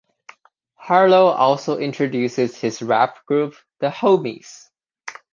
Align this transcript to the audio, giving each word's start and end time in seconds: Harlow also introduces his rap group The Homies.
Harlow 0.77 1.27
also 1.27 1.77
introduces 1.77 2.57
his 2.59 2.81
rap 2.81 3.23
group 3.27 3.53
The 3.81 3.89
Homies. 3.89 4.67